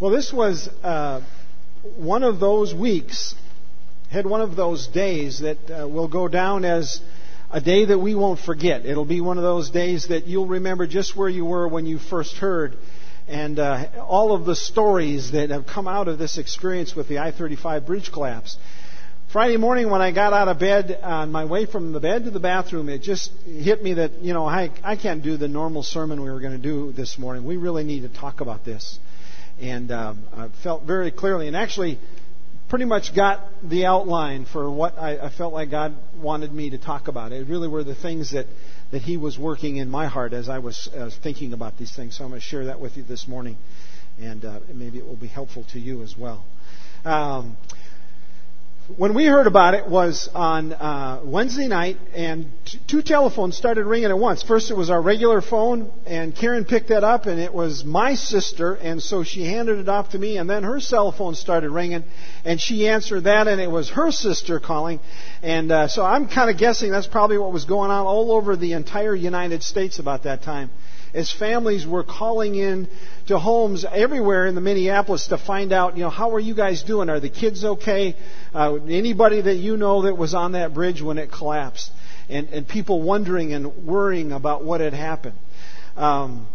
[0.00, 1.22] Well, this was uh,
[1.96, 3.34] one of those weeks,
[4.10, 7.00] had one of those days that uh, will go down as
[7.50, 8.86] a day that we won't forget.
[8.86, 11.98] It'll be one of those days that you'll remember just where you were when you
[11.98, 12.76] first heard,
[13.26, 17.18] and uh, all of the stories that have come out of this experience with the
[17.18, 18.56] I 35 bridge collapse.
[19.32, 22.30] Friday morning when I got out of bed on my way from the bed to
[22.30, 25.82] the bathroom, it just hit me that, you know, I, I can't do the normal
[25.82, 27.44] sermon we were going to do this morning.
[27.44, 29.00] We really need to talk about this
[29.60, 31.98] and um, I felt very clearly, and actually
[32.68, 36.78] pretty much got the outline for what I, I felt like God wanted me to
[36.78, 37.32] talk about.
[37.32, 38.46] It really were the things that
[38.90, 42.16] that He was working in my heart as I was uh, thinking about these things.
[42.16, 43.56] So I'm going to share that with you this morning,
[44.20, 46.44] and uh, maybe it will be helpful to you as well.
[47.04, 47.56] Um,
[48.96, 53.84] when we heard about it was on uh, Wednesday night, and t- two telephones started
[53.84, 54.42] ringing at once.
[54.42, 58.14] First, it was our regular phone, and Karen picked that up, and it was my
[58.14, 61.70] sister, and so she handed it off to me, and then her cell phone started
[61.70, 62.02] ringing,
[62.46, 65.00] and she answered that, and it was her sister calling,
[65.42, 68.56] and uh, so I'm kind of guessing that's probably what was going on all over
[68.56, 70.70] the entire United States about that time
[71.14, 72.88] as families were calling in
[73.26, 76.82] to homes everywhere in the Minneapolis to find out, you know, how are you guys
[76.82, 77.08] doing?
[77.08, 78.16] Are the kids okay?
[78.54, 81.90] Uh, anybody that you know that was on that bridge when it collapsed?
[82.28, 85.36] And, and people wondering and worrying about what had happened.
[85.96, 86.46] Um,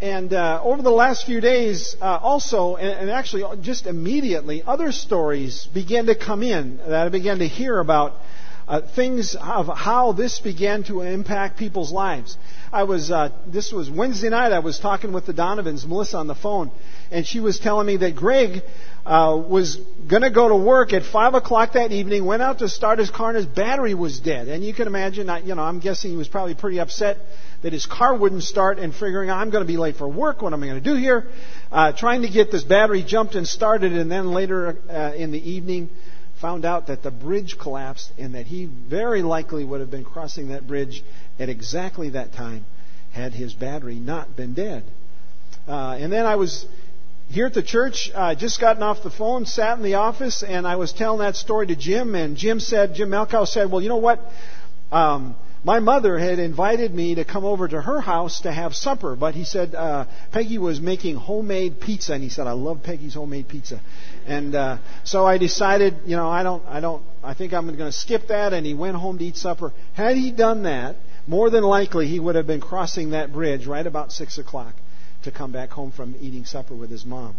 [0.00, 4.92] and uh, over the last few days, uh, also, and, and, actually just immediately, other
[4.92, 8.14] stories began to come in that I began to hear about
[8.70, 12.38] uh, things of how this began to impact people's lives.
[12.72, 14.52] I was uh, this was Wednesday night.
[14.52, 16.70] I was talking with the Donovans, Melissa, on the phone,
[17.10, 18.62] and she was telling me that Greg
[19.04, 19.74] uh, was
[20.08, 22.24] going to go to work at five o'clock that evening.
[22.24, 24.46] Went out to start his car, and his battery was dead.
[24.46, 27.18] And you can imagine, I, you know, I'm guessing he was probably pretty upset
[27.62, 30.42] that his car wouldn't start, and figuring I'm going to be late for work.
[30.42, 31.26] What am I going to do here?
[31.72, 35.50] Uh, trying to get this battery jumped and started, and then later uh, in the
[35.50, 35.90] evening
[36.40, 40.48] found out that the bridge collapsed and that he very likely would have been crossing
[40.48, 41.04] that bridge
[41.38, 42.64] at exactly that time
[43.12, 44.84] had his battery not been dead.
[45.68, 46.66] Uh, and then I was
[47.28, 50.42] here at the church, I uh, just gotten off the phone, sat in the office,
[50.42, 53.80] and I was telling that story to Jim, and Jim said, Jim Malkow said, well,
[53.80, 54.20] you know what?
[54.90, 59.14] Um, my mother had invited me to come over to her house to have supper,
[59.14, 63.14] but he said uh, Peggy was making homemade pizza, and he said I love Peggy's
[63.14, 63.80] homemade pizza,
[64.26, 67.78] and uh, so I decided, you know, I don't, I don't, I think I'm going
[67.78, 69.72] to skip that, and he went home to eat supper.
[69.92, 73.86] Had he done that, more than likely he would have been crossing that bridge right
[73.86, 74.74] about six o'clock
[75.24, 77.36] to come back home from eating supper with his mom.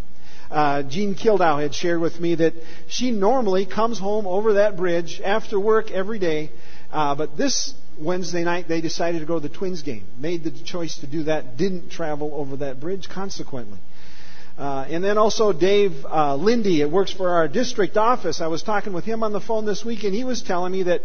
[0.51, 2.53] Uh, Jean Kildow had shared with me that
[2.87, 6.51] she normally comes home over that bridge after work every day,
[6.91, 10.05] uh, but this Wednesday night they decided to go to the Twins game.
[10.17, 11.57] Made the choice to do that.
[11.57, 13.79] Didn't travel over that bridge consequently.
[14.57, 18.41] Uh, and then also Dave uh, Lindy, it works for our district office.
[18.41, 20.83] I was talking with him on the phone this week, and he was telling me
[20.83, 21.01] that,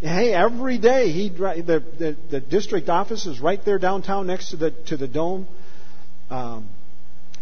[0.00, 4.56] hey, every day he the the, the district office is right there downtown next to
[4.56, 5.46] the to the dome.
[6.30, 6.68] Um,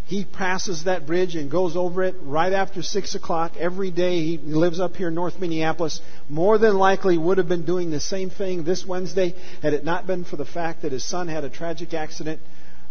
[0.07, 4.21] he passes that bridge and goes over it right after 6 o'clock every day.
[4.21, 5.99] He lives up here in North Minneapolis.
[6.29, 10.07] More than likely would have been doing the same thing this Wednesday had it not
[10.07, 12.39] been for the fact that his son had a tragic accident.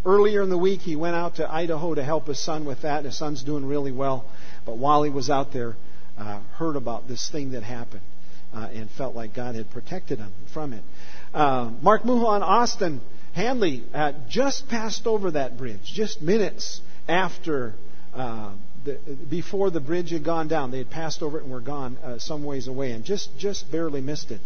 [0.04, 3.06] Earlier in the week, he went out to Idaho to help his son with that.
[3.06, 4.26] His son's doing really well.
[4.66, 5.74] But while he was out there,
[6.18, 8.02] uh, heard about this thing that happened
[8.54, 10.82] uh, and felt like God had protected him from it.
[11.32, 13.00] Uh, Mark Muhan Austin
[13.34, 17.74] Hanley uh, just passed over that bridge, just minutes after
[18.14, 18.52] uh,
[18.84, 20.70] the, before the bridge had gone down.
[20.70, 23.70] They had passed over it and were gone uh, some ways away, and just just
[23.70, 24.40] barely missed it.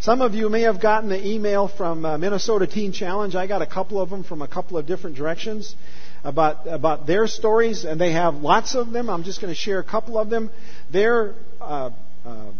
[0.00, 3.34] Some of you may have gotten the email from uh, Minnesota Teen Challenge.
[3.34, 5.74] I got a couple of them from a couple of different directions
[6.22, 9.08] about about their stories, and they have lots of them.
[9.08, 10.50] I'm just going to share a couple of them.
[10.90, 11.90] Their uh,
[12.24, 12.50] uh,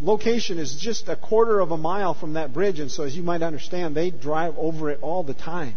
[0.00, 3.22] location is just a quarter of a mile from that bridge, and so as you
[3.22, 5.74] might understand, they drive over it all the time.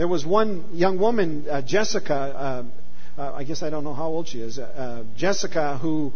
[0.00, 2.14] There was one young woman, uh, Jessica.
[2.14, 4.58] Uh, uh, I guess I don't know how old she is.
[4.58, 6.14] Uh, uh, Jessica, who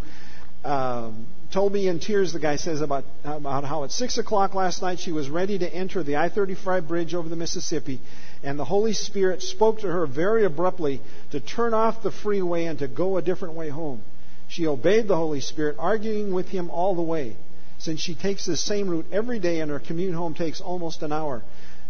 [0.64, 4.80] um, told me in tears, the guy says about about how at six o'clock last
[4.80, 8.00] night she was ready to enter the I-35 bridge over the Mississippi,
[8.42, 12.78] and the Holy Spirit spoke to her very abruptly to turn off the freeway and
[12.78, 14.00] to go a different way home.
[14.48, 17.36] She obeyed the Holy Spirit, arguing with him all the way.
[17.76, 21.12] Since she takes the same route every day and her commute home takes almost an
[21.12, 21.42] hour,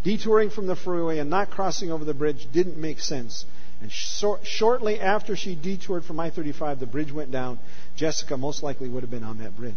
[0.04, 3.44] detouring from the freeway and not crossing over the bridge didn't make sense.
[3.80, 7.58] And shortly after she detoured from I 35, the bridge went down.
[7.96, 9.74] Jessica most likely would have been on that bridge.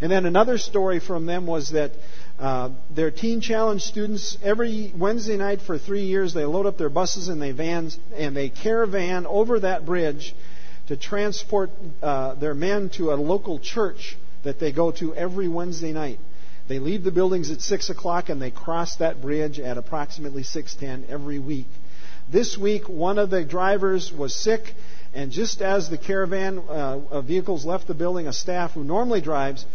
[0.00, 1.92] And then another story from them was that
[2.38, 6.88] uh, their Teen Challenge students, every Wednesday night for three years, they load up their
[6.88, 10.34] buses and they vans and they caravan over that bridge
[10.86, 11.70] to transport
[12.02, 16.18] uh, their men to a local church that they go to every Wednesday night.
[16.70, 20.72] They leave the buildings at six o'clock and they cross that bridge at approximately six
[20.72, 21.66] ten every week.
[22.30, 24.72] This week, one of the drivers was sick,
[25.12, 29.20] and just as the caravan uh, of vehicles left the building, a staff who normally
[29.20, 29.66] drives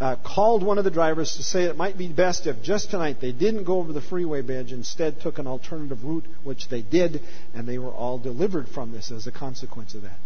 [0.00, 3.18] uh, called one of the drivers to say it might be best if just tonight
[3.20, 7.22] they didn't go over the freeway bridge, instead took an alternative route, which they did,
[7.54, 10.18] and they were all delivered from this as a consequence of that.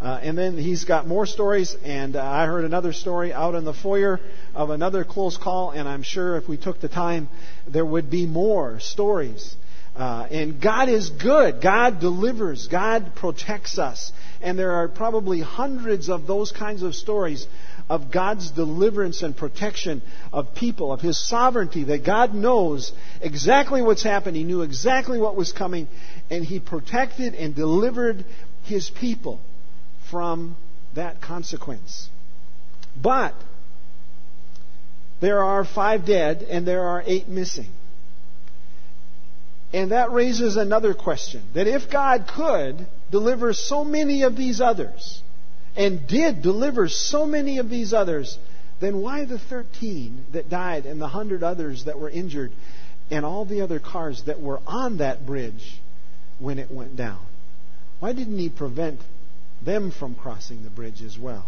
[0.00, 3.64] Uh, and then he's got more stories, and uh, I heard another story out in
[3.64, 4.20] the foyer
[4.54, 7.28] of another close call, and I'm sure if we took the time,
[7.66, 9.56] there would be more stories.
[9.96, 11.62] Uh, and God is good.
[11.62, 12.66] God delivers.
[12.66, 14.12] God protects us.
[14.42, 17.46] And there are probably hundreds of those kinds of stories
[17.88, 20.02] of God's deliverance and protection
[20.32, 24.36] of people, of His sovereignty, that God knows exactly what's happened.
[24.36, 25.86] He knew exactly what was coming,
[26.28, 28.24] and He protected and delivered
[28.64, 29.40] His people
[30.14, 30.54] from
[30.94, 32.08] that consequence.
[33.02, 33.34] But
[35.20, 37.70] there are five dead and there are eight missing.
[39.72, 45.20] And that raises another question that if God could deliver so many of these others,
[45.74, 48.38] and did deliver so many of these others,
[48.78, 52.52] then why the 13 that died and the 100 others that were injured
[53.10, 55.80] and all the other cars that were on that bridge
[56.38, 57.18] when it went down?
[57.98, 59.00] Why didn't he prevent
[59.64, 61.46] them from crossing the bridge as well?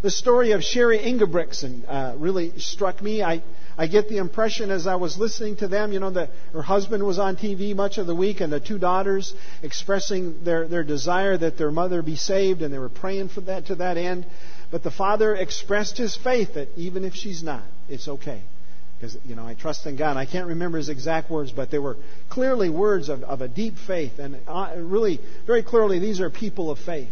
[0.00, 3.20] The story of Sherry Engebretsen uh, really struck me.
[3.20, 3.42] I,
[3.76, 7.04] I get the impression as I was listening to them, you know, that her husband
[7.04, 11.36] was on TV much of the week and the two daughters expressing their, their desire
[11.36, 14.24] that their mother be saved and they were praying for that to that end.
[14.70, 18.42] But the father expressed his faith that even if she's not, it's okay.
[18.98, 20.16] Because, you know, I trust in God.
[20.16, 21.96] I can't remember his exact words, but they were
[22.28, 24.20] clearly words of, of a deep faith.
[24.20, 27.10] And uh, really, very clearly, these are people of faith.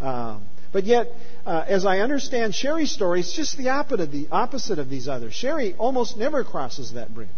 [0.00, 1.08] Um, but yet,
[1.46, 5.08] uh, as I understand Sherry's story, it's just the opposite of, the opposite of these
[5.08, 5.32] others.
[5.32, 7.28] Sherry almost never crosses that bridge.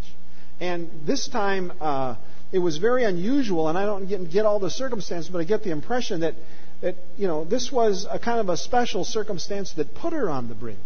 [0.60, 2.16] And this time, uh,
[2.50, 5.62] it was very unusual, and I don't get, get all the circumstances, but I get
[5.62, 6.34] the impression that,
[6.81, 10.49] that, you know, this was a kind of a special circumstance that put her on
[10.49, 10.76] the bridge.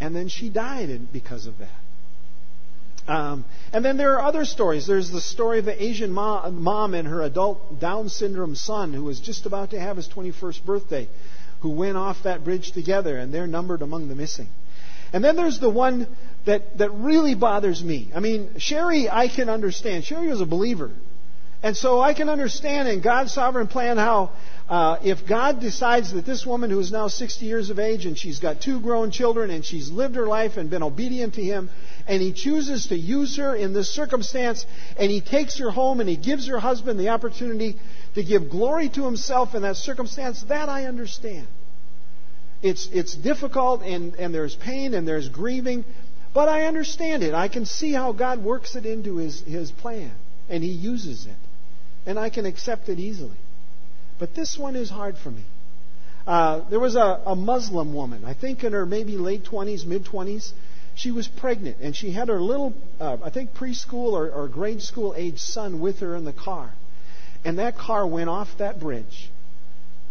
[0.00, 1.70] And then she died because of that.
[3.08, 4.86] Um, and then there are other stories.
[4.86, 9.04] There's the story of the Asian mom, mom and her adult Down syndrome son who
[9.04, 11.08] was just about to have his 21st birthday
[11.60, 14.48] who went off that bridge together, and they're numbered among the missing.
[15.12, 16.06] And then there's the one
[16.44, 18.10] that, that really bothers me.
[18.14, 20.04] I mean, Sherry, I can understand.
[20.04, 20.90] Sherry was a believer.
[21.66, 24.30] And so I can understand in God's sovereign plan how
[24.68, 28.16] uh, if God decides that this woman who is now 60 years of age and
[28.16, 31.68] she's got two grown children and she's lived her life and been obedient to Him,
[32.06, 34.64] and He chooses to use her in this circumstance,
[34.96, 37.74] and He takes her home and He gives her husband the opportunity
[38.14, 41.48] to give glory to Himself in that circumstance, that I understand.
[42.62, 45.84] It's, it's difficult and, and there's pain and there's grieving,
[46.32, 47.34] but I understand it.
[47.34, 50.12] I can see how God works it into His, his plan
[50.48, 51.34] and He uses it.
[52.06, 53.36] And I can accept it easily.
[54.18, 55.42] But this one is hard for me.
[56.26, 60.04] Uh, there was a, a Muslim woman, I think in her maybe late 20s, mid
[60.04, 60.52] 20s.
[60.94, 64.80] She was pregnant and she had her little, uh, I think preschool or, or grade
[64.80, 66.72] school age son with her in the car.
[67.44, 69.30] And that car went off that bridge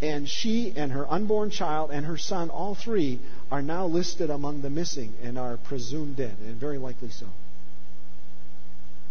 [0.02, 3.20] and she and her unborn child and her son, all three,
[3.52, 7.28] are now listed among the missing and are presumed dead, and very likely so.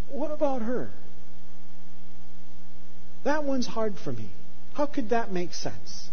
[0.08, 0.90] What about her?
[3.24, 4.28] That one's hard for me.
[4.74, 6.08] How could that make sense?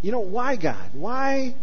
[0.00, 0.90] You know, why God?
[0.94, 1.54] Why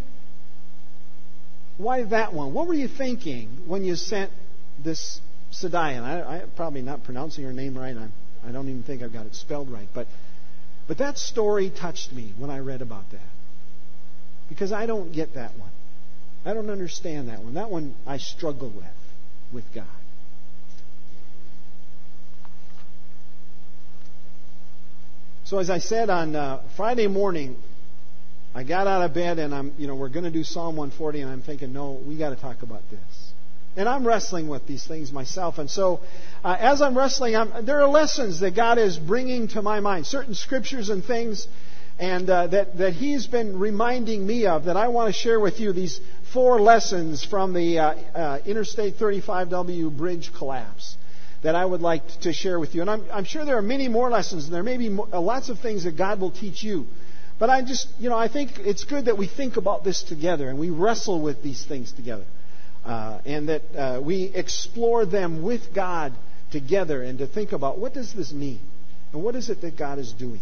[1.78, 2.54] why that one?
[2.54, 4.32] What were you thinking when you sent
[4.84, 6.04] this Sadian?
[6.04, 7.96] I, am probably not pronouncing her name right.
[7.96, 8.12] I'm,
[8.46, 9.88] I don't even think I've got it spelled right.
[9.94, 10.08] But
[10.88, 13.22] but that story touched me when I read about that.
[14.50, 15.70] Because I don't get that one.
[16.46, 17.54] I don't understand that one.
[17.54, 18.86] That one I struggle with,
[19.54, 19.86] with God.
[25.50, 27.56] So as I said on uh, Friday morning,
[28.54, 31.22] I got out of bed and I'm, you know, we're going to do Psalm 140,
[31.22, 33.34] and I'm thinking, no, we got to talk about this.
[33.76, 35.58] And I'm wrestling with these things myself.
[35.58, 36.02] And so,
[36.44, 40.06] uh, as I'm wrestling, I'm, there are lessons that God is bringing to my mind,
[40.06, 41.48] certain scriptures and things,
[41.98, 45.60] and uh, that, that He's been reminding me of that I want to share with
[45.60, 46.00] you these
[46.32, 50.96] four lessons from the uh, uh Interstate 35W bridge collapse.
[51.42, 52.82] That I would like to share with you.
[52.82, 55.20] And I'm, I'm sure there are many more lessons, and there may be more, uh,
[55.22, 56.86] lots of things that God will teach you.
[57.40, 60.50] But I just, you know, I think it's good that we think about this together
[60.50, 62.26] and we wrestle with these things together.
[62.86, 66.14] Uh, and that uh, we explore them with God
[66.52, 68.60] together and to think about what does this mean?
[69.14, 70.42] And what is it that God is doing?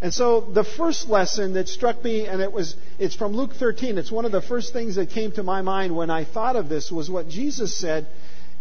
[0.00, 3.98] And so the first lesson that struck me, and it was, it's from Luke 13.
[3.98, 6.68] It's one of the first things that came to my mind when I thought of
[6.68, 8.06] this was what Jesus said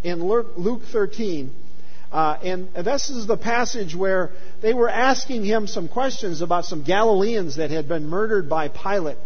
[0.03, 1.53] in Luke 13.
[2.11, 6.83] Uh, and this is the passage where they were asking him some questions about some
[6.83, 9.17] Galileans that had been murdered by Pilate,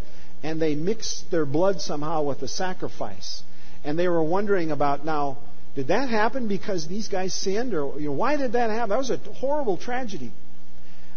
[0.42, 3.44] and they mixed their blood somehow with the sacrifice.
[3.84, 5.38] And they were wondering about now,
[5.76, 8.90] did that happen because these guys sinned, or you know, why did that happen?
[8.90, 10.32] That was a horrible tragedy.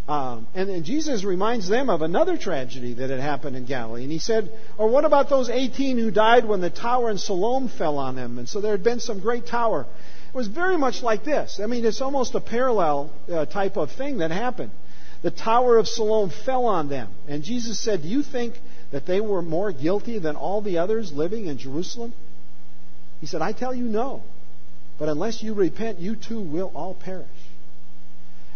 [0.06, 4.02] Um, and, and Jesus reminds them of another tragedy that had happened in Galilee.
[4.02, 7.68] And he said, Or what about those 18 who died when the tower in Siloam
[7.68, 8.38] fell on them?
[8.38, 9.87] And so there had been some great tower.
[10.28, 11.58] It was very much like this.
[11.62, 14.73] I mean, it's almost a parallel uh, type of thing that happened.
[15.23, 17.08] The tower of Siloam fell on them.
[17.26, 21.14] And Jesus said, Do you think that they were more guilty than all the others
[21.14, 22.12] living in Jerusalem?
[23.23, 24.23] He said, I tell you no.
[24.99, 27.26] But unless you repent, you too will all perish.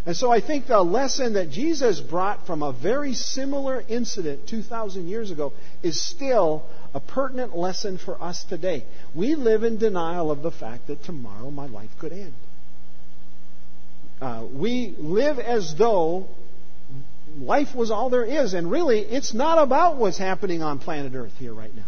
[0.08, 5.06] And so I think the lesson that Jesus brought from a very similar incident 2,000
[5.06, 8.86] years ago is still a pertinent lesson for us today.
[9.14, 12.32] We live in denial of the fact that tomorrow my life could end.
[14.18, 16.28] Uh, we live as though
[17.38, 21.34] life was all there is, and really, it's not about what's happening on planet Earth
[21.38, 21.82] here right now.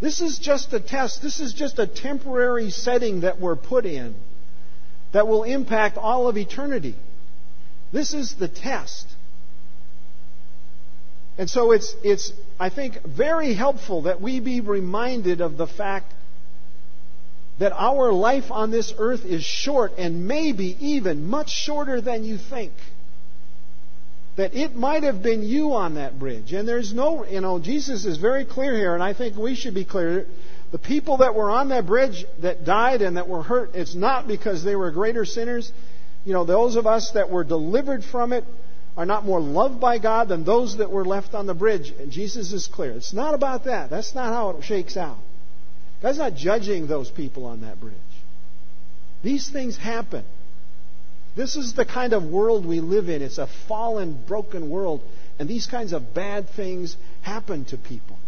[0.00, 1.20] This is just a test.
[1.20, 4.14] This is just a temporary setting that we're put in
[5.10, 6.94] that will impact all of eternity.
[7.94, 9.06] This is the test.
[11.38, 16.12] And so it's, it's, I think, very helpful that we be reminded of the fact
[17.60, 22.36] that our life on this earth is short and maybe even much shorter than you
[22.36, 22.72] think.
[24.36, 26.52] That it might have been you on that bridge.
[26.52, 29.74] And there's no, you know, Jesus is very clear here, and I think we should
[29.74, 30.26] be clear.
[30.72, 34.26] The people that were on that bridge that died and that were hurt, it's not
[34.26, 35.70] because they were greater sinners
[36.24, 38.44] you know, those of us that were delivered from it
[38.96, 41.92] are not more loved by God than those that were left on the bridge.
[41.98, 42.92] And Jesus is clear.
[42.92, 43.90] It's not about that.
[43.90, 45.18] That's not how it shakes out.
[46.00, 47.94] God's not judging those people on that bridge.
[49.22, 50.24] These things happen.
[51.34, 53.22] This is the kind of world we live in.
[53.22, 55.00] It's a fallen, broken world.
[55.38, 58.18] And these kinds of bad things happen to people.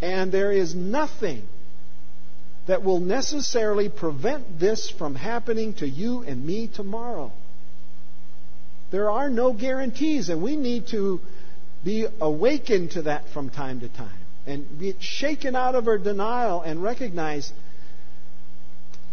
[0.00, 1.46] And there is nothing
[2.66, 7.30] that will necessarily prevent this from happening to you and me tomorrow.
[8.90, 11.20] There are no guarantees, and we need to
[11.84, 14.08] be awakened to that from time to time
[14.46, 17.52] and be shaken out of our denial and recognize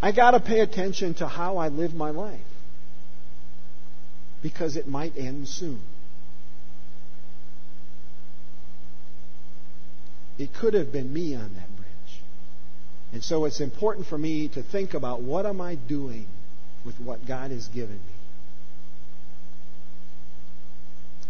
[0.01, 2.39] I got to pay attention to how I live my life
[4.41, 5.79] because it might end soon.
[10.39, 11.70] It could have been me on that
[13.13, 16.27] and so it's important for me to think about what am I doing
[16.85, 18.13] with what God has given me.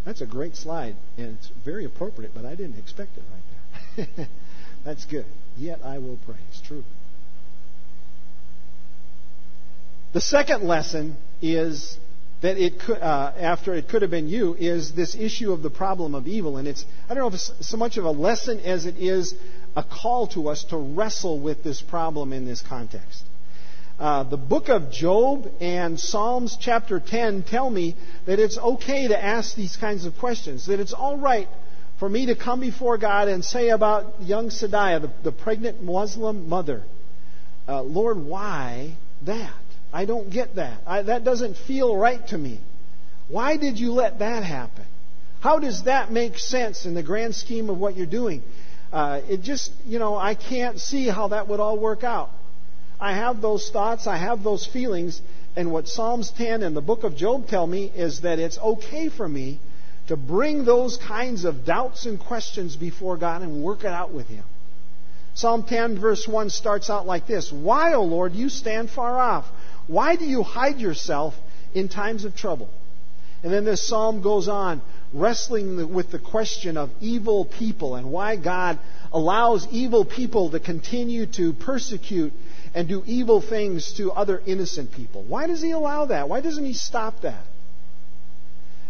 [0.05, 4.27] That's a great slide, and it's very appropriate, but I didn't expect it right there.
[4.85, 5.25] That's good.
[5.57, 6.61] Yet I will praise.
[6.65, 6.83] True.
[10.13, 11.97] The second lesson is
[12.41, 15.69] that it could, uh, after it could have been you, is this issue of the
[15.69, 16.57] problem of evil.
[16.57, 19.35] And it's, I don't know if it's so much of a lesson as it is
[19.75, 23.23] a call to us to wrestle with this problem in this context.
[23.99, 29.23] Uh, the book of Job and Psalms chapter 10 tell me that it's okay to
[29.23, 31.47] ask these kinds of questions, that it's all right
[31.99, 36.49] for me to come before God and say about young Sadiah, the, the pregnant Muslim
[36.49, 36.81] mother,
[37.67, 38.95] uh, Lord, why
[39.27, 39.53] that?
[39.93, 40.81] I don't get that.
[40.87, 42.59] I, that doesn't feel right to me.
[43.27, 44.85] Why did you let that happen?
[45.41, 48.41] How does that make sense in the grand scheme of what you're doing?
[48.91, 52.29] Uh, it just, you know, I can't see how that would all work out.
[52.99, 55.21] I have those thoughts, I have those feelings,
[55.55, 59.09] and what Psalms 10 and the book of Job tell me is that it's okay
[59.09, 59.59] for me
[60.07, 64.27] to bring those kinds of doubts and questions before God and work it out with
[64.27, 64.43] Him.
[65.33, 69.45] Psalm 10 verse 1 starts out like this Why, O Lord, you stand far off?
[69.87, 71.33] Why do you hide yourself
[71.73, 72.69] in times of trouble?
[73.43, 74.81] And then this psalm goes on
[75.13, 78.79] wrestling with the question of evil people and why God
[79.11, 82.31] allows evil people to continue to persecute
[82.73, 85.23] and do evil things to other innocent people.
[85.23, 86.29] Why does He allow that?
[86.29, 87.43] Why doesn't He stop that?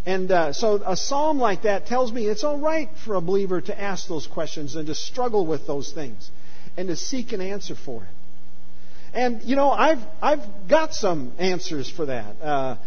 [0.06, 3.62] And uh, so a psalm like that tells me it's all right for a believer
[3.62, 6.30] to ask those questions and to struggle with those things
[6.76, 8.10] and to seek an answer for it.
[9.14, 12.42] And, you know, I've, I've got some answers for that.
[12.42, 12.78] Uh,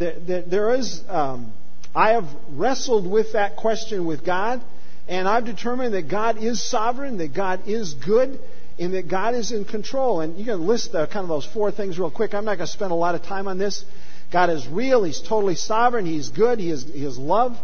[0.00, 1.52] there, there, is, um,
[1.94, 4.62] I have wrestled with that question with God,
[5.06, 8.40] and I've determined that God is sovereign, that God is good,
[8.78, 10.20] and that God is in control.
[10.20, 12.34] And you can list the, kind of those four things real quick.
[12.34, 13.84] I'm not going to spend a lot of time on this.
[14.32, 15.04] God is real.
[15.04, 16.06] He's totally sovereign.
[16.06, 16.58] He's good.
[16.58, 17.58] He is, he is love.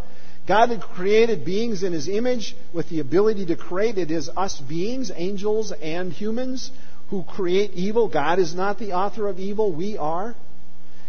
[0.47, 3.99] God had created beings in His image with the ability to create.
[3.99, 6.71] It is us beings, angels and humans,
[7.11, 8.09] who create evil.
[8.09, 9.73] God is not the author of evil.
[9.73, 10.37] We are.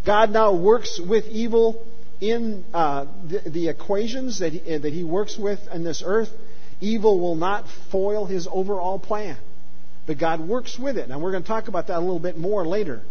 [0.08, 1.86] God now works with evil
[2.22, 6.30] in uh, the, the, equations that he, that he works with in this earth.
[6.80, 9.36] Evil will not foil His overall plan.
[10.06, 11.10] But God works with it.
[11.10, 13.02] And we're going to talk about that a little bit more later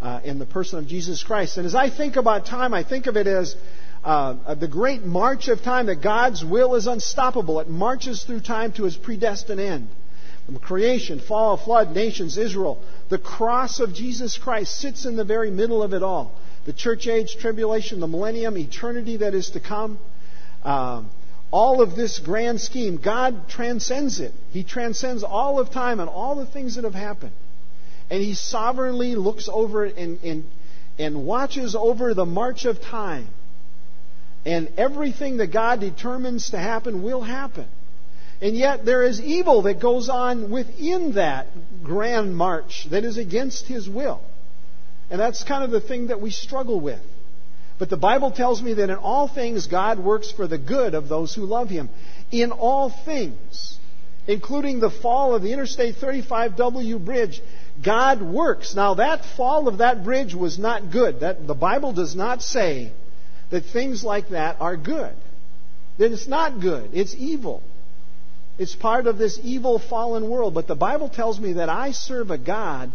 [0.00, 1.58] uh, in the person of Jesus Christ.
[1.58, 3.54] And as I think about time, I think of it as
[4.02, 7.60] uh, the great march of time, that God's will is unstoppable.
[7.60, 9.90] It marches through time to His predestined end.
[10.60, 15.82] Creation, fall, flood, nations, Israel, the cross of Jesus Christ sits in the very middle
[15.82, 16.32] of it all.
[16.66, 19.98] The church age, tribulation, the millennium, eternity that is to come.
[20.62, 21.10] Um,
[21.50, 24.34] all of this grand scheme, God transcends it.
[24.50, 27.32] He transcends all of time and all the things that have happened.
[28.10, 30.44] And He sovereignly looks over it and, and,
[30.98, 33.28] and watches over the march of time.
[34.44, 37.66] And everything that God determines to happen will happen.
[38.40, 41.46] And yet there is evil that goes on within that
[41.82, 44.20] grand march that is against His will.
[45.10, 47.00] And that's kind of the thing that we struggle with.
[47.78, 51.08] But the Bible tells me that in all things God works for the good of
[51.08, 51.88] those who love Him.
[52.30, 53.78] In all things,
[54.26, 57.40] including the fall of the Interstate 35W bridge,
[57.82, 58.74] God works.
[58.74, 61.20] Now that fall of that bridge was not good.
[61.20, 62.92] That, the Bible does not say
[63.50, 65.14] that things like that are good.
[65.98, 66.90] That it's not good.
[66.92, 67.62] It's evil.
[68.58, 70.54] It's part of this evil fallen world.
[70.54, 72.90] But the Bible tells me that I serve a God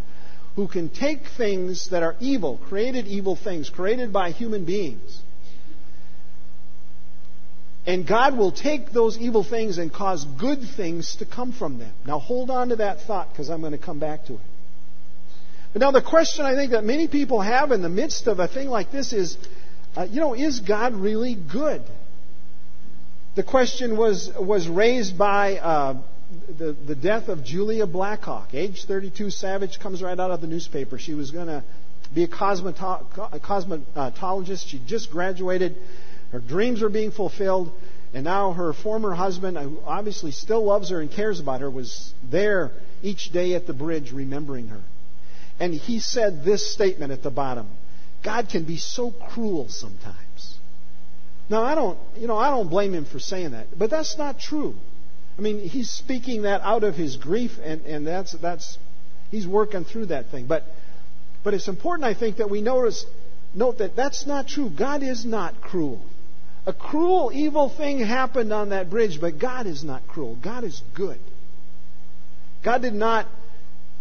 [0.55, 5.21] who can take things that are evil, created evil things, created by human beings,
[7.85, 11.93] and God will take those evil things and cause good things to come from them.
[12.05, 14.39] Now hold on to that thought because I'm going to come back to it.
[15.73, 18.47] But now the question I think that many people have in the midst of a
[18.47, 19.37] thing like this is,
[19.95, 21.81] uh, you know, is God really good?
[23.33, 25.97] The question was was raised by uh,
[26.57, 30.97] the, the death of Julia Blackhawk, age 32, Savage, comes right out of the newspaper.
[30.97, 31.63] She was going to
[32.13, 34.67] be a, cosmeto- a cosmetologist.
[34.67, 35.77] She just graduated.
[36.31, 37.71] Her dreams were being fulfilled.
[38.13, 42.13] And now her former husband, who obviously still loves her and cares about her, was
[42.29, 44.81] there each day at the bridge remembering her.
[45.59, 47.69] And he said this statement at the bottom
[48.23, 50.17] God can be so cruel sometimes.
[51.51, 54.39] Now, I don't, you know, I don't blame him for saying that, but that's not
[54.39, 54.73] true.
[55.37, 58.77] I mean, he's speaking that out of his grief, and, and that's, that's,
[59.31, 60.45] he's working through that thing.
[60.47, 60.63] But,
[61.43, 63.05] but it's important, I think, that we notice,
[63.53, 64.69] note that that's not true.
[64.69, 66.01] God is not cruel.
[66.65, 70.37] A cruel, evil thing happened on that bridge, but God is not cruel.
[70.41, 71.19] God is good.
[72.63, 73.27] God did not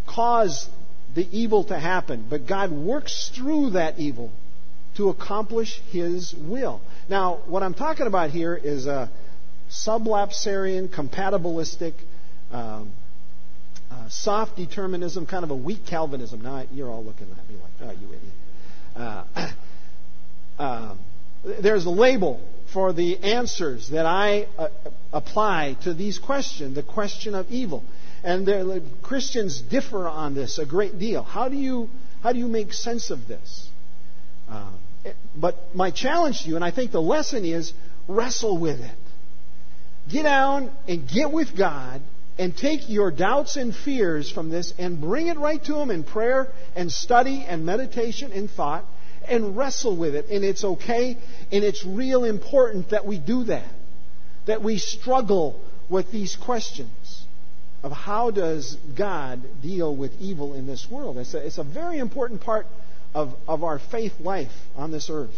[0.07, 0.69] cause
[1.17, 4.31] the evil to happen, but God works through that evil
[5.01, 6.83] to accomplish His will.
[7.09, 9.11] Now, what I'm talking about here is a
[9.71, 11.95] sublapsarian, compatibilistic,
[12.53, 12.93] um,
[13.91, 16.43] uh, soft determinism, kind of a weak Calvinism.
[16.43, 18.35] Now, you're all looking at me like, oh, you idiot.
[18.95, 19.51] Uh,
[20.59, 20.95] uh,
[21.63, 24.69] there's a label for the answers that I uh,
[25.15, 27.85] apply to these questions, the question of evil.
[28.23, 31.23] And there, Christians differ on this a great deal.
[31.23, 31.89] How do you,
[32.23, 33.67] how do you make sense of this?
[34.47, 34.80] Um,
[35.35, 37.73] but my challenge to you, and I think the lesson is
[38.09, 38.91] wrestle with it.
[40.11, 42.01] Get down and get with God
[42.39, 46.05] and take your doubts and fears from this and bring it right to Him in
[46.05, 48.85] prayer and study and meditation and thought
[49.29, 50.27] and wrestle with it.
[50.31, 51.17] And it's okay
[51.53, 53.69] and it's real important that we do that.
[54.47, 57.25] That we struggle with these questions
[57.83, 61.19] of how does God deal with evil in this world.
[61.19, 62.67] It's a, it's a very important part
[63.15, 65.31] of, of our faith life on this earth.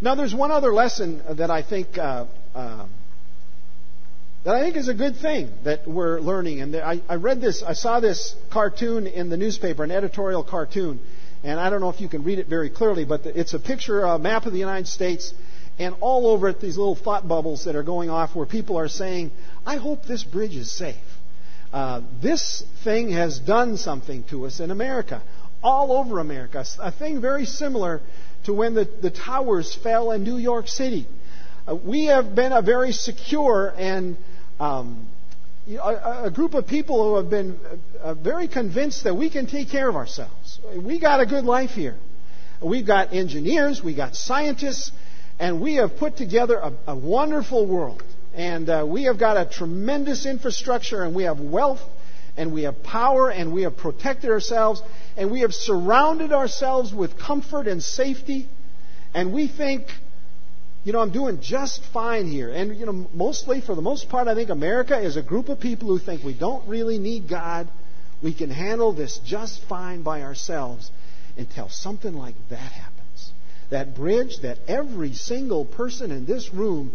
[0.00, 2.86] Now, there's one other lesson that I think uh, uh,
[4.46, 6.60] that I think is a good thing that we're learning.
[6.60, 11.00] And I, I read this, I saw this cartoon in the newspaper, an editorial cartoon,
[11.42, 14.02] and I don't know if you can read it very clearly, but it's a picture,
[14.02, 15.34] a map of the United States,
[15.80, 18.86] and all over it these little thought bubbles that are going off where people are
[18.86, 19.32] saying,
[19.66, 21.15] "I hope this bridge is safe."
[21.76, 25.22] Uh, this thing has done something to us in America,
[25.62, 26.64] all over America.
[26.80, 28.00] A thing very similar
[28.46, 31.06] to when the, the towers fell in New York City.
[31.68, 34.16] Uh, we have been a very secure and
[34.58, 35.06] um,
[35.68, 37.60] a, a group of people who have been
[38.00, 40.58] uh, very convinced that we can take care of ourselves.
[40.74, 41.96] We got a good life here.
[42.62, 44.92] We've got engineers, we got scientists,
[45.38, 48.02] and we have put together a, a wonderful world.
[48.36, 51.80] And uh, we have got a tremendous infrastructure, and we have wealth,
[52.36, 54.82] and we have power, and we have protected ourselves,
[55.16, 58.46] and we have surrounded ourselves with comfort and safety.
[59.14, 59.88] And we think
[60.84, 62.52] you know, I'm doing just fine here.
[62.52, 65.58] And, you know, mostly, for the most part, I think America is a group of
[65.58, 67.66] people who think we don't really need God.
[68.22, 70.88] We can handle this just fine by ourselves
[71.36, 73.32] until something like that happens.
[73.70, 76.92] That bridge that every single person in this room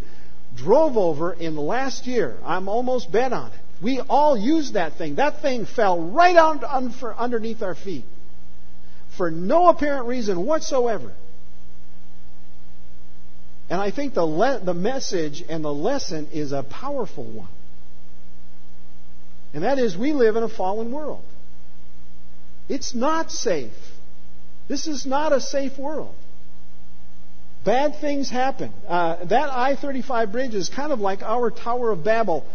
[0.56, 3.60] drove over in the last year, I'm almost bet on it.
[3.82, 5.16] We all used that thing.
[5.16, 8.06] That thing fell right out underneath our feet
[9.18, 11.12] for no apparent reason whatsoever.
[13.70, 17.48] And I think the, le- the message and the lesson is a powerful one.
[19.54, 21.24] And that is, we live in a fallen world.
[22.70, 23.74] It's not safe.
[24.68, 26.16] This is not a safe world.
[27.64, 28.74] Bad things happen.
[28.88, 32.46] Uh, that I 35 bridge is kind of like our Tower of Babel.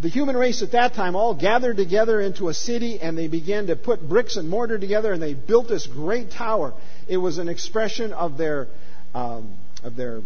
[0.00, 3.68] The human race at that time all gathered together into a city and they began
[3.68, 6.74] to put bricks and mortar together and they built this great tower.
[7.08, 8.68] It was an expression of their
[9.14, 10.22] um, of their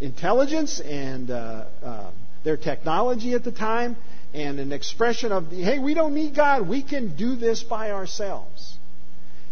[0.00, 2.10] intelligence and uh, uh,
[2.44, 3.96] their technology at the time,
[4.32, 6.68] and an expression of, hey, we don't need God.
[6.68, 8.78] We can do this by ourselves.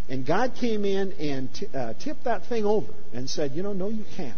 [0.08, 3.72] And God came in and t- uh, tipped that thing over and said, you know,
[3.72, 4.34] no, you can't.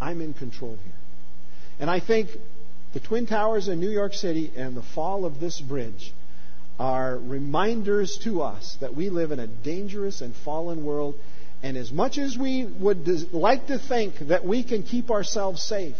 [0.00, 0.92] I'm in control here.
[1.78, 2.30] And I think
[2.92, 6.12] the Twin Towers in New York City and the fall of this bridge
[6.78, 11.14] are reminders to us that we live in a dangerous and fallen world
[11.62, 15.96] and as much as we would like to think that we can keep ourselves safe,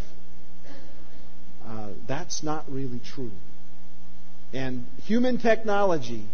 [1.65, 3.31] uh, that's not really true.
[4.53, 6.25] And human technology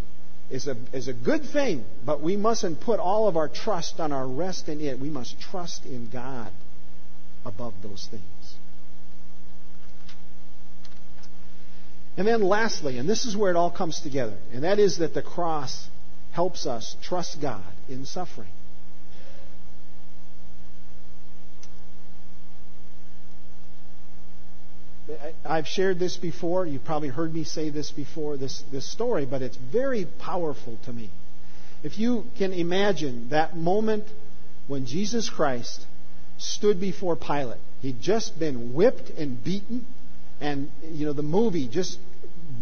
[0.49, 4.12] is a, is a good thing, but we mustn't put all of our trust on
[4.12, 4.99] our rest in it.
[4.99, 6.51] We must trust in God
[7.45, 8.23] above those things.
[12.17, 15.13] And then lastly, and this is where it all comes together, and that is that
[15.13, 15.89] the cross
[16.31, 18.49] helps us trust God in suffering.
[25.45, 26.65] I've shared this before.
[26.65, 30.93] You've probably heard me say this before, this, this story, but it's very powerful to
[30.93, 31.09] me.
[31.83, 34.05] If you can imagine that moment
[34.67, 35.85] when Jesus Christ
[36.37, 39.85] stood before Pilate, he'd just been whipped and beaten,
[40.41, 41.99] and you know the movie just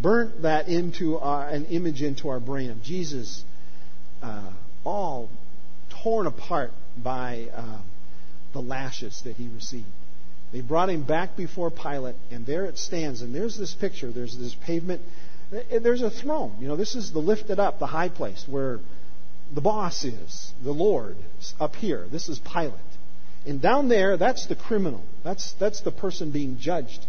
[0.02, 3.44] burnt that into our, an image into our brain of Jesus,
[4.22, 4.52] uh,
[4.84, 5.30] all
[6.04, 7.80] torn apart by uh,
[8.54, 9.86] the lashes that he received.
[10.52, 13.22] They brought him back before Pilate, and there it stands.
[13.22, 14.12] And there's this picture.
[14.12, 15.02] There's this pavement.
[15.70, 16.56] There's a throne.
[16.60, 18.80] You know, this is the lifted up, the high place where
[19.54, 21.18] the boss is, the Lord,
[21.60, 22.08] up here.
[22.12, 22.74] This is Pilate.
[23.46, 25.04] And down there, that's the criminal.
[25.24, 27.06] That's, that's the person being judged.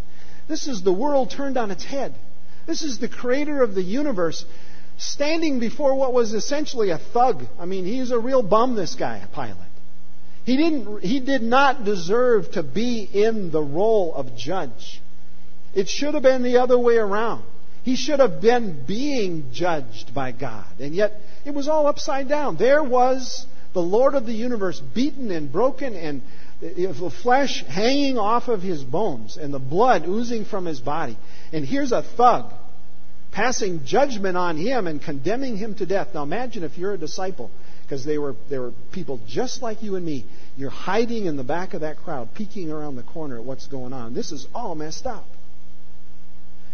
[0.47, 2.13] This is the world turned on its head.
[2.67, 4.45] This is the creator of the universe
[4.97, 7.43] standing before what was essentially a thug.
[7.59, 9.57] I mean, he's a real bum, this guy, Pilate.
[10.47, 15.01] He, didn't, he did not deserve to be in the role of judge.
[15.75, 17.43] It should have been the other way around.
[17.83, 20.63] He should have been being judged by God.
[20.79, 22.55] And yet, it was all upside down.
[22.55, 26.21] There was the Lord of the universe beaten and broken and
[26.63, 31.17] uh, the flesh hanging off of his bones and the blood oozing from his body.
[31.51, 32.53] And here's a thug
[33.33, 36.13] passing judgment on him and condemning him to death.
[36.13, 37.51] Now imagine if you're a disciple
[37.87, 40.25] because they were, they were people just like you and me.
[40.57, 43.93] You're hiding in the back of that crowd, peeking around the corner at what's going
[43.93, 44.13] on.
[44.13, 45.23] This is all messed up.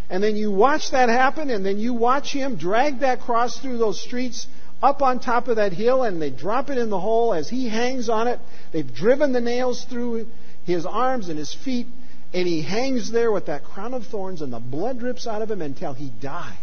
[0.10, 3.78] And then you watch that happen, and then you watch him drag that cross through
[3.78, 4.48] those streets
[4.82, 7.70] up on top of that hill, and they drop it in the hole as he
[7.70, 8.40] hangs on it.
[8.72, 10.26] They've driven the nails through
[10.66, 11.86] his arms and his feet,
[12.34, 15.52] and he hangs there with that crown of thorns, and the blood drips out of
[15.52, 16.58] him until he dies.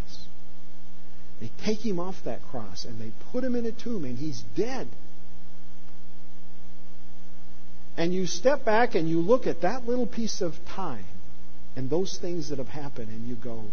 [1.40, 4.42] They take him off that cross and they put him in a tomb and he's
[4.56, 4.88] dead.
[7.96, 11.04] And you step back and you look at that little piece of time
[11.76, 13.64] and those things that have happened and you go,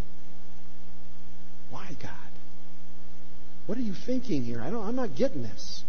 [1.70, 2.10] why, God?
[3.66, 4.62] What are you thinking here?
[4.62, 5.84] I don't, I'm not getting this.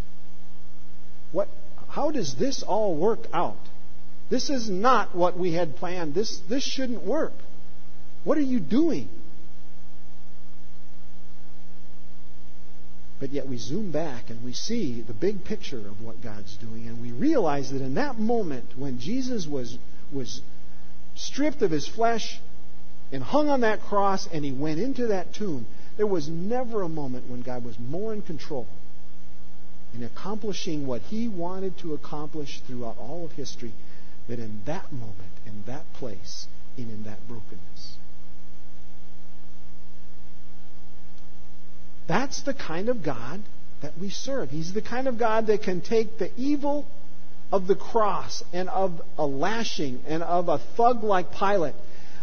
[1.31, 1.47] What,
[1.87, 3.57] how does this all work out?
[4.29, 6.13] This is not what we had planned.
[6.13, 7.33] This, this shouldn't work.
[8.23, 9.09] What are you doing?
[13.19, 16.87] But yet we zoom back and we see the big picture of what God's doing,
[16.87, 19.77] and we realize that in that moment when Jesus was,
[20.11, 20.41] was
[21.15, 22.39] stripped of his flesh,
[23.11, 25.65] and hung on that cross and he went into that tomb,
[25.97, 28.67] there was never a moment when God was more in control
[29.93, 33.73] in accomplishing what he wanted to accomplish throughout all of history
[34.27, 37.97] than in that moment, in that place, and in that brokenness.
[42.09, 43.39] That's the kind of God
[43.83, 44.49] that we serve.
[44.49, 46.87] He's the kind of God that can take the evil
[47.51, 51.75] of the cross and of a lashing and of a thug like Pilate,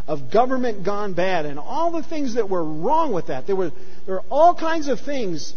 [0.09, 3.47] of government gone bad, and all the things that were wrong with that.
[3.47, 3.71] There were,
[4.07, 5.55] there were all kinds of things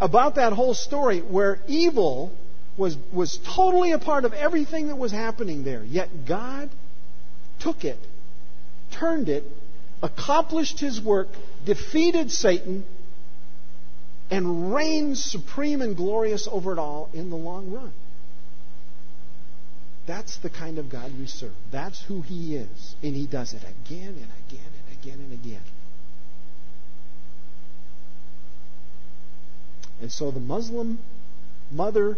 [0.00, 2.32] about that whole story where evil
[2.76, 5.84] was, was totally a part of everything that was happening there.
[5.84, 6.70] Yet God
[7.60, 7.98] took it,
[8.90, 9.44] turned it,
[10.02, 11.28] accomplished his work,
[11.64, 12.84] defeated Satan,
[14.30, 17.92] and reigned supreme and glorious over it all in the long run.
[20.06, 21.52] That's the kind of God we serve.
[21.70, 22.94] That's who He is.
[23.02, 25.62] And He does it again and again and again and again.
[30.00, 30.98] And so the Muslim
[31.70, 32.16] mother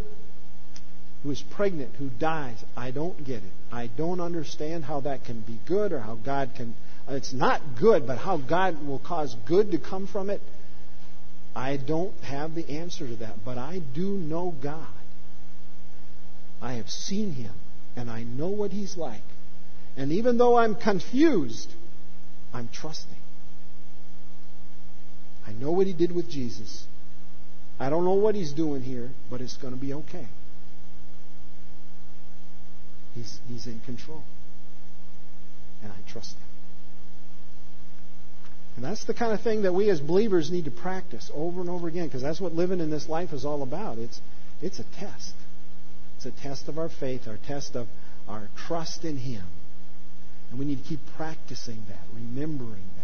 [1.22, 3.52] who is pregnant, who dies, I don't get it.
[3.70, 6.74] I don't understand how that can be good or how God can.
[7.08, 10.40] It's not good, but how God will cause good to come from it.
[11.54, 14.86] I don't have the answer to that, but I do know God.
[16.60, 17.52] I have seen Him
[17.96, 19.22] and I know what He's like.
[19.96, 21.70] And even though I'm confused,
[22.54, 23.16] I'm trusting.
[25.46, 26.86] I know what He did with Jesus.
[27.78, 30.26] I don't know what He's doing here, but it's going to be okay.
[33.14, 34.22] He's, he's in control.
[35.82, 36.51] And I trust Him.
[38.76, 41.68] And that's the kind of thing that we as believers need to practice over and
[41.68, 43.98] over again because that's what living in this life is all about.
[43.98, 44.20] It's,
[44.62, 45.34] it's a test.
[46.16, 47.88] It's a test of our faith, our test of
[48.28, 49.42] our trust in Him.
[50.50, 53.02] And we need to keep practicing that, remembering that.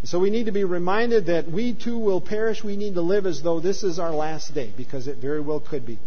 [0.00, 2.64] And So we need to be reminded that we too will perish.
[2.64, 5.60] We need to live as though this is our last day, because it very well
[5.60, 5.98] could be.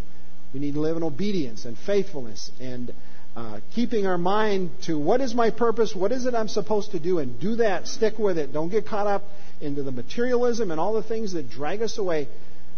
[0.53, 2.93] We need to live in obedience and faithfulness and
[3.35, 6.99] uh, keeping our mind to what is my purpose, what is it I'm supposed to
[6.99, 7.87] do, and do that.
[7.87, 8.53] Stick with it.
[8.53, 9.23] Don't get caught up
[9.59, 12.27] into the materialism and all the things that drag us away.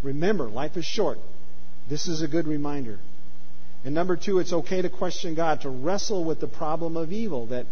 [0.02, 1.20] Remember, life is short.
[1.90, 3.00] This is a good reminder.
[3.84, 7.48] And number two, it's okay to question God, to wrestle with the problem of evil
[7.48, 7.66] that,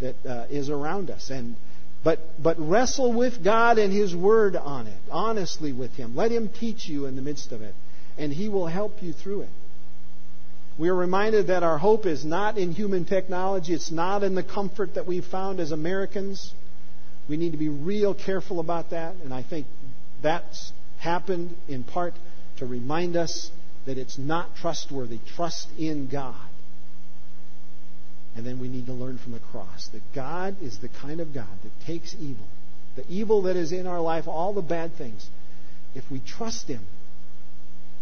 [0.00, 1.30] that uh, is around us.
[1.30, 1.56] And,
[2.04, 6.14] but, but wrestle with God and His Word on it, honestly with Him.
[6.14, 7.74] Let Him teach you in the midst of it,
[8.16, 9.50] and He will help you through it.
[10.78, 14.44] We are reminded that our hope is not in human technology, it's not in the
[14.44, 16.54] comfort that we've found as Americans.
[17.28, 19.66] We need to be real careful about that, and I think
[20.22, 22.14] that's happened in part
[22.58, 23.50] to remind us
[23.86, 25.18] that it's not trustworthy.
[25.34, 26.36] Trust in God.
[28.36, 31.34] And then we need to learn from the cross that God is the kind of
[31.34, 32.46] God that takes evil,
[32.94, 35.28] the evil that is in our life, all the bad things.
[35.94, 36.86] If we trust Him,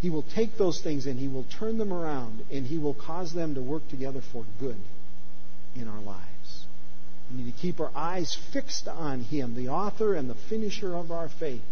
[0.00, 3.32] He will take those things and He will turn them around and He will cause
[3.32, 4.78] them to work together for good
[5.74, 6.66] in our lives.
[7.30, 11.10] We need to keep our eyes fixed on Him, the author and the finisher of
[11.10, 11.62] our faith.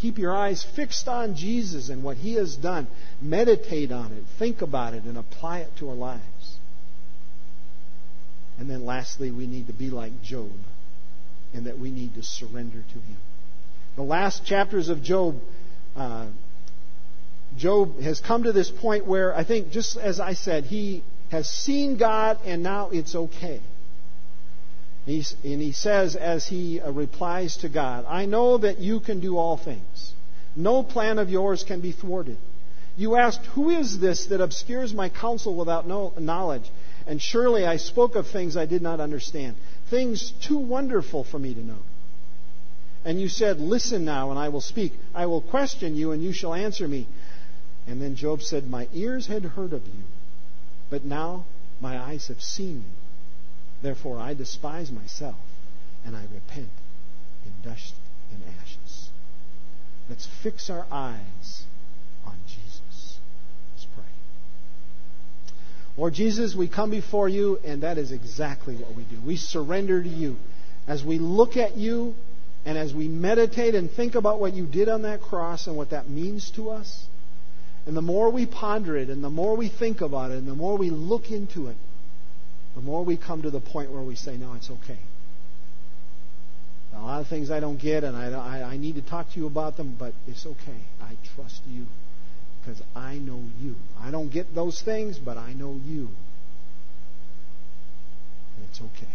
[0.00, 2.86] Keep your eyes fixed on Jesus and what He has done.
[3.20, 6.56] Meditate on it, think about it, and apply it to our lives.
[8.58, 10.52] And then lastly, we need to be like Job
[11.52, 13.16] in that we need to surrender to Him.
[13.96, 15.40] The last chapters of Job,
[15.96, 16.26] uh,
[17.56, 21.48] Job has come to this point where I think, just as I said, he has
[21.48, 23.60] seen God and now it's okay.
[25.06, 29.20] He's, and he says, as he uh, replies to God, I know that you can
[29.20, 30.12] do all things.
[30.54, 32.36] No plan of yours can be thwarted.
[32.96, 36.70] You asked, Who is this that obscures my counsel without no knowledge?
[37.06, 39.56] And surely I spoke of things I did not understand,
[39.88, 41.78] things too wonderful for me to know.
[43.04, 44.92] And you said, Listen now, and I will speak.
[45.14, 47.06] I will question you, and you shall answer me.
[47.90, 50.04] And then Job said, My ears had heard of you,
[50.90, 51.44] but now
[51.80, 52.96] my eyes have seen you.
[53.82, 55.34] Therefore, I despise myself,
[56.06, 56.68] and I repent
[57.44, 57.94] in dust
[58.32, 59.08] and ashes.
[60.08, 61.64] Let's fix our eyes
[62.24, 63.18] on Jesus.
[63.74, 64.04] Let's pray.
[65.96, 69.16] Lord Jesus, we come before you, and that is exactly what we do.
[69.26, 70.36] We surrender to you.
[70.86, 72.14] As we look at you,
[72.64, 75.90] and as we meditate and think about what you did on that cross and what
[75.90, 77.08] that means to us,
[77.86, 80.54] and the more we ponder it, and the more we think about it, and the
[80.54, 81.76] more we look into it,
[82.74, 84.98] the more we come to the point where we say, no, it's okay.
[86.94, 89.40] A lot of things I don't get, and I, I, I need to talk to
[89.40, 90.80] you about them, but it's okay.
[91.00, 91.86] I trust you
[92.60, 93.76] because I know you.
[93.98, 96.10] I don't get those things, but I know you.
[98.56, 99.14] And it's okay.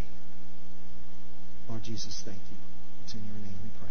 [1.69, 2.58] Lord Jesus, thank you.
[3.04, 3.85] It's in your name we pray.